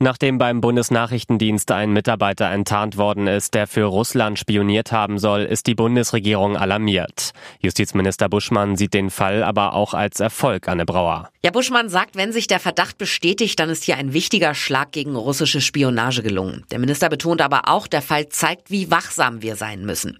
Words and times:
Nachdem 0.00 0.38
beim 0.38 0.60
Bundesnachrichtendienst 0.60 1.70
ein 1.70 1.92
Mitarbeiter 1.92 2.50
enttarnt 2.50 2.96
worden 2.96 3.28
ist, 3.28 3.54
der 3.54 3.68
für 3.68 3.84
Russland 3.84 4.40
spioniert 4.40 4.90
haben 4.90 5.20
soll, 5.20 5.42
ist 5.42 5.68
die 5.68 5.76
Bundesregierung 5.76 6.56
alarmiert. 6.56 7.30
Justizminister 7.60 8.28
Buschmann 8.28 8.74
sieht 8.74 8.92
den 8.92 9.10
Fall 9.10 9.44
aber 9.44 9.72
auch 9.72 9.94
als 9.94 10.18
Erfolg, 10.18 10.66
Anne 10.66 10.84
Brauer. 10.84 11.30
Ja, 11.44 11.52
Buschmann 11.52 11.88
sagt, 11.88 12.16
wenn 12.16 12.32
sich 12.32 12.48
der 12.48 12.58
Verdacht 12.58 12.98
bestätigt, 12.98 13.60
dann 13.60 13.70
ist 13.70 13.84
hier 13.84 13.96
ein 13.96 14.12
wichtiger 14.12 14.54
Schlag 14.54 14.90
gegen 14.90 15.14
russische 15.14 15.60
Spionage 15.60 16.24
gelungen. 16.24 16.64
Der 16.72 16.80
Minister 16.80 17.08
betont 17.08 17.40
aber 17.40 17.68
auch, 17.68 17.86
der 17.86 18.02
Fall 18.02 18.28
zeigt, 18.30 18.72
wie 18.72 18.90
wachsam 18.90 19.42
wir 19.42 19.54
sein 19.54 19.86
müssen. 19.86 20.18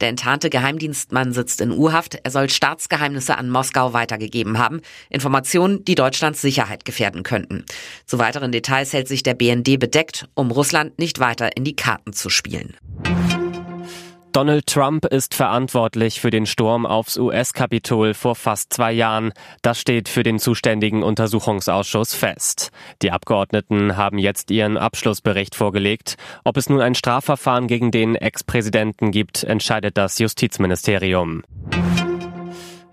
Der 0.00 0.08
enttarnte 0.08 0.50
Geheimdienstmann 0.50 1.32
sitzt 1.32 1.60
in 1.60 1.70
U-Haft. 1.70 2.18
Er 2.22 2.30
soll 2.30 2.50
Staatsgeheimnisse 2.50 3.36
an 3.36 3.50
Moskau 3.50 3.92
weitergegeben 3.92 4.58
haben. 4.58 4.80
Informationen, 5.10 5.84
die 5.84 5.94
Deutschlands 5.94 6.40
Sicherheit 6.40 6.84
gefährden 6.84 7.22
könnten. 7.22 7.64
Zu 8.06 8.18
weiteren 8.18 8.52
Details 8.52 8.92
hält 8.92 9.08
sich 9.08 9.22
der 9.22 9.34
BND 9.34 9.78
bedeckt, 9.78 10.28
um 10.34 10.50
Russland 10.50 10.98
nicht 10.98 11.20
weiter 11.20 11.56
in 11.56 11.64
die 11.64 11.76
Karten 11.76 12.12
zu 12.12 12.30
spielen. 12.30 12.74
Donald 14.34 14.66
Trump 14.66 15.04
ist 15.04 15.32
verantwortlich 15.32 16.20
für 16.20 16.30
den 16.30 16.44
Sturm 16.44 16.86
aufs 16.86 17.16
US-Kapitol 17.16 18.14
vor 18.14 18.34
fast 18.34 18.72
zwei 18.72 18.90
Jahren. 18.90 19.32
Das 19.62 19.78
steht 19.78 20.08
für 20.08 20.24
den 20.24 20.40
zuständigen 20.40 21.04
Untersuchungsausschuss 21.04 22.14
fest. 22.14 22.72
Die 23.00 23.12
Abgeordneten 23.12 23.96
haben 23.96 24.18
jetzt 24.18 24.50
ihren 24.50 24.76
Abschlussbericht 24.76 25.54
vorgelegt. 25.54 26.16
Ob 26.42 26.56
es 26.56 26.68
nun 26.68 26.80
ein 26.80 26.96
Strafverfahren 26.96 27.68
gegen 27.68 27.92
den 27.92 28.16
Ex-Präsidenten 28.16 29.12
gibt, 29.12 29.44
entscheidet 29.44 29.96
das 29.96 30.18
Justizministerium. 30.18 31.44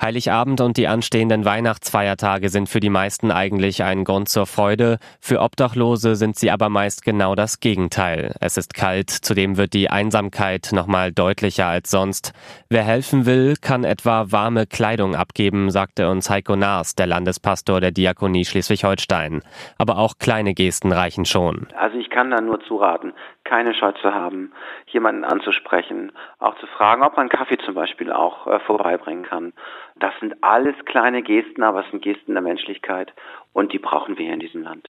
Heiligabend 0.01 0.61
und 0.61 0.77
die 0.77 0.87
anstehenden 0.87 1.45
Weihnachtsfeiertage 1.45 2.49
sind 2.49 2.67
für 2.67 2.79
die 2.79 2.89
meisten 2.89 3.29
eigentlich 3.29 3.83
ein 3.83 4.03
Grund 4.03 4.29
zur 4.29 4.47
Freude. 4.47 4.97
Für 5.19 5.41
Obdachlose 5.41 6.15
sind 6.15 6.37
sie 6.37 6.49
aber 6.49 6.69
meist 6.69 7.03
genau 7.03 7.35
das 7.35 7.59
Gegenteil. 7.59 8.33
Es 8.39 8.57
ist 8.57 8.73
kalt, 8.73 9.11
zudem 9.11 9.57
wird 9.57 9.73
die 9.73 9.91
Einsamkeit 9.91 10.69
nochmal 10.71 11.11
deutlicher 11.11 11.67
als 11.67 11.91
sonst. 11.91 12.33
Wer 12.67 12.81
helfen 12.81 13.27
will, 13.27 13.57
kann 13.61 13.83
etwa 13.83 14.31
warme 14.31 14.65
Kleidung 14.65 15.15
abgeben, 15.15 15.69
sagte 15.69 16.09
uns 16.09 16.31
Heiko 16.31 16.55
Naas, 16.55 16.95
der 16.95 17.05
Landespastor 17.05 17.79
der 17.79 17.91
Diakonie 17.91 18.45
Schleswig-Holstein. 18.45 19.43
Aber 19.77 19.99
auch 19.99 20.15
kleine 20.17 20.55
Gesten 20.55 20.91
reichen 20.91 21.25
schon. 21.25 21.67
Also 21.77 21.99
ich 21.99 22.09
kann 22.09 22.31
da 22.31 22.41
nur 22.41 22.59
zuraten, 22.61 23.13
keine 23.43 23.75
Scheu 23.75 23.91
zu 24.01 24.13
haben, 24.13 24.51
jemanden 24.87 25.23
anzusprechen, 25.23 26.11
auch 26.39 26.57
zu 26.59 26.65
fragen, 26.65 27.03
ob 27.03 27.17
man 27.17 27.29
Kaffee 27.29 27.57
zum 27.57 27.75
Beispiel 27.75 28.11
auch 28.11 28.47
äh, 28.47 28.59
vorbeibringen 28.61 29.25
kann. 29.25 29.53
Das 30.01 30.13
sind 30.19 30.33
alles 30.41 30.73
kleine 30.85 31.21
Gesten, 31.21 31.61
aber 31.61 31.85
es 31.85 31.91
sind 31.91 32.01
Gesten 32.01 32.33
der 32.33 32.41
Menschlichkeit 32.41 33.13
und 33.53 33.71
die 33.71 33.77
brauchen 33.77 34.17
wir 34.17 34.25
hier 34.25 34.33
in 34.33 34.39
diesem 34.39 34.63
Land. 34.63 34.87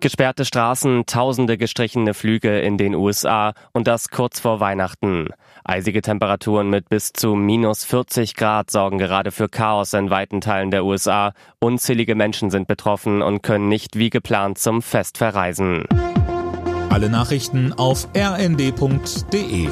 Gesperrte 0.00 0.44
Straßen, 0.44 1.06
tausende 1.06 1.58
gestrichene 1.58 2.14
Flüge 2.14 2.60
in 2.60 2.78
den 2.78 2.94
USA 2.94 3.54
und 3.72 3.88
das 3.88 4.10
kurz 4.10 4.38
vor 4.38 4.60
Weihnachten. 4.60 5.30
Eisige 5.64 6.02
Temperaturen 6.02 6.70
mit 6.70 6.88
bis 6.88 7.12
zu 7.12 7.34
minus 7.34 7.84
40 7.84 8.36
Grad 8.36 8.70
sorgen 8.70 8.98
gerade 8.98 9.32
für 9.32 9.48
Chaos 9.48 9.92
in 9.92 10.08
weiten 10.08 10.40
Teilen 10.40 10.70
der 10.70 10.84
USA. 10.84 11.32
Unzählige 11.58 12.14
Menschen 12.14 12.50
sind 12.50 12.68
betroffen 12.68 13.22
und 13.22 13.42
können 13.42 13.66
nicht 13.66 13.98
wie 13.98 14.10
geplant 14.10 14.58
zum 14.58 14.82
Fest 14.82 15.18
verreisen. 15.18 15.84
Alle 16.90 17.10
Nachrichten 17.10 17.72
auf 17.72 18.06
rnd.de 18.16 19.68